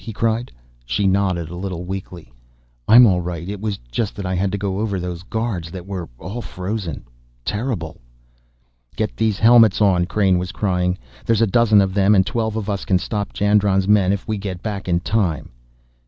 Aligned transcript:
he 0.03 0.11
cried. 0.11 0.51
She 0.83 1.05
nodded 1.05 1.49
a 1.49 1.55
little 1.55 1.83
weakly. 1.83 2.33
"I'm 2.87 3.05
all 3.05 3.21
right. 3.21 3.47
It 3.47 3.61
was 3.61 3.77
just 3.91 4.15
that 4.15 4.25
I 4.25 4.33
had 4.33 4.51
to 4.51 4.57
go 4.57 4.79
over 4.79 4.99
those 4.99 5.21
guards 5.21 5.69
that 5.69 5.85
were 5.85 6.09
all 6.17 6.41
frozen.... 6.41 7.05
Terrible!" 7.45 8.01
"Get 8.95 9.15
these 9.15 9.37
helmets 9.37 9.79
on!" 9.79 10.07
Crain 10.07 10.39
was 10.39 10.51
crying. 10.51 10.97
"There's 11.23 11.41
a 11.41 11.45
dozen 11.45 11.81
of 11.81 11.93
them, 11.93 12.15
and 12.15 12.25
twelve 12.25 12.55
of 12.55 12.67
us 12.67 12.83
can 12.83 12.97
stop 12.97 13.31
Jandron's 13.31 13.87
men 13.87 14.11
if 14.11 14.27
we 14.27 14.39
get 14.39 14.63
back 14.63 14.87
in 14.89 15.01
time!" 15.01 15.51